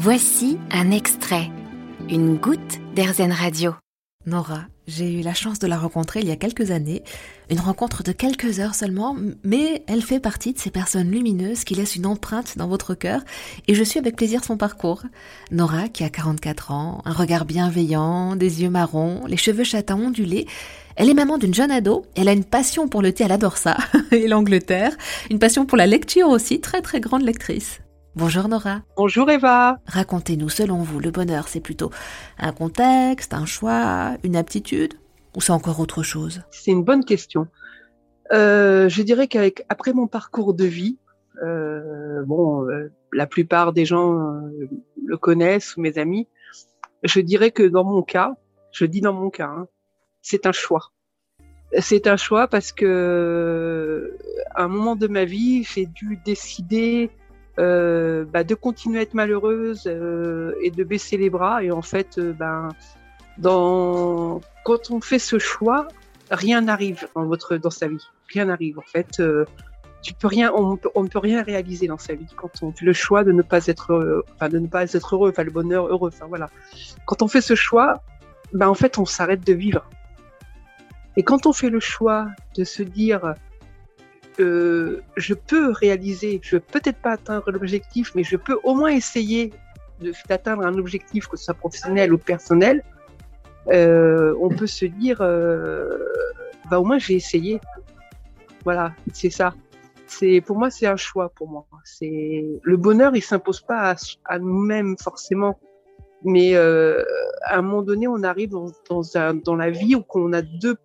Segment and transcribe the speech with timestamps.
[0.00, 1.50] Voici un extrait,
[2.08, 3.74] une goutte d'Airzen Radio.
[4.26, 7.02] Nora, j'ai eu la chance de la rencontrer il y a quelques années,
[7.50, 11.74] une rencontre de quelques heures seulement, mais elle fait partie de ces personnes lumineuses qui
[11.74, 13.22] laissent une empreinte dans votre cœur,
[13.66, 15.02] et je suis avec plaisir son parcours.
[15.50, 20.46] Nora, qui a 44 ans, un regard bienveillant, des yeux marrons, les cheveux châtains ondulés,
[20.94, 23.56] elle est maman d'une jeune ado, elle a une passion pour le thé, elle adore
[23.56, 23.76] ça,
[24.12, 24.96] et l'Angleterre,
[25.28, 27.80] une passion pour la lecture aussi, très très grande lectrice.
[28.18, 28.82] Bonjour Nora.
[28.96, 29.78] Bonjour Eva.
[29.86, 31.92] Racontez-nous, selon vous, le bonheur, c'est plutôt
[32.36, 34.94] un contexte, un choix, une aptitude
[35.36, 36.42] ou c'est encore autre chose?
[36.50, 37.46] C'est une bonne question.
[38.32, 40.98] Euh, je dirais qu'avec après mon parcours de vie,
[41.44, 44.18] euh, bon, euh, la plupart des gens
[45.06, 46.26] le connaissent ou mes amis.
[47.04, 48.34] Je dirais que dans mon cas,
[48.72, 49.68] je dis dans mon cas, hein,
[50.22, 50.90] c'est un choix.
[51.78, 54.18] C'est un choix parce que
[54.56, 57.12] à un moment de ma vie, j'ai dû décider
[57.58, 61.64] euh, bah, de continuer à être malheureuse euh, et de baisser les bras.
[61.64, 62.68] Et en fait, euh, ben,
[63.42, 65.88] quand on fait ce choix,
[66.30, 68.06] rien n'arrive dans votre dans sa vie.
[68.32, 68.78] Rien n'arrive.
[68.78, 69.20] En fait,
[70.02, 72.92] tu peux rien, on, ne peut rien réaliser dans sa vie quand on fait le
[72.92, 76.10] choix de ne pas être, de ne pas être heureux, enfin le bonheur heureux.
[76.12, 76.50] Enfin voilà.
[77.06, 78.02] Quand on fait ce choix,
[78.52, 79.84] ben en fait, on s'arrête de vivre.
[81.16, 83.34] Et quand on fait le choix de se dire
[84.40, 88.90] euh, je peux réaliser, je vais peut-être pas atteindre l'objectif, mais je peux au moins
[88.90, 89.52] essayer
[90.28, 92.84] d'atteindre un objectif, que ce soit professionnel ou personnel,
[93.68, 95.98] euh, on peut se dire, euh,
[96.70, 97.60] bah au moins j'ai essayé.
[98.64, 99.54] Voilà, c'est ça.
[100.46, 101.66] Pour moi c'est un choix pour moi.
[102.00, 103.94] Le bonheur, il s'impose pas
[104.24, 105.58] à, nous-mêmes forcément,
[106.24, 109.02] mais à un moment donné, on arrive dans,
[109.44, 110.76] dans la vie où on a deux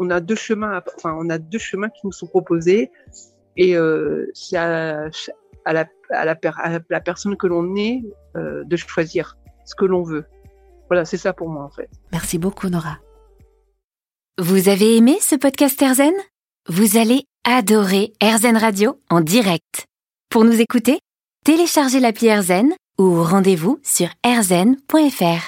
[0.00, 2.90] on a deux chemins, enfin, on a deux chemins qui nous sont proposés
[3.56, 5.10] et euh, c'est à,
[5.66, 5.84] la,
[7.04, 8.02] personne que l'on est
[8.36, 10.24] euh, de choisir ce que l'on veut.
[10.88, 11.88] Voilà, c'est ça pour moi en fait.
[12.12, 12.98] Merci beaucoup Nora.
[14.38, 16.14] Vous avez aimé ce podcast Erzen
[16.66, 19.84] Vous allez adorer Erzen Radio en direct.
[20.30, 21.00] Pour nous écouter,
[21.44, 25.42] téléchargez l'appli Erzen ou rendez-vous sur erzen.fr.